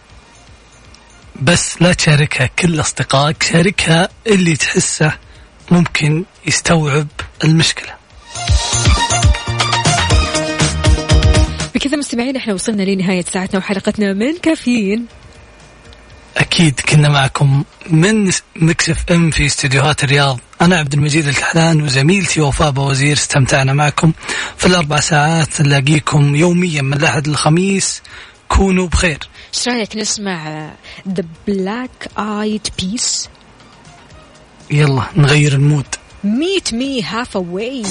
[1.42, 5.12] بس لا تشاركها كل أصدقائك شاركها اللي تحسه
[5.70, 7.06] ممكن يستوعب
[7.44, 7.94] المشكلة.
[11.74, 15.06] بكذا مستمعين إحنا وصلنا لنهاية ساعتنا وحلقتنا من كافيين.
[16.36, 20.40] أكيد كنا معكم من Mix FM في استديوهات الرياض.
[20.62, 24.12] أنا عبد المجيد الكحلان وزميلتي وفاء بوزير استمتعنا معكم
[24.56, 28.02] في الأربع ساعات نلاقيكم يوميا من الأحد للخميس.
[28.48, 29.18] كونوا بخير.
[29.54, 30.70] إيش رأيك نسمع
[31.08, 33.28] The Black Eyed Peas
[34.70, 35.86] يلا نغير ال mood.
[36.24, 37.78] Meet Me Halfway.